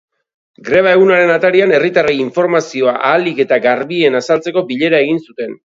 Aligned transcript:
Greba 0.69 0.93
egunaren 0.99 1.33
atarian, 1.33 1.75
herritarrei 1.79 2.15
informazioa 2.23 2.97
ahalik 3.11 3.45
eta 3.47 3.63
garbien 3.71 4.23
azaltzeko 4.25 4.69
bilera 4.75 5.07
egin 5.09 5.27
zuten. 5.27 5.61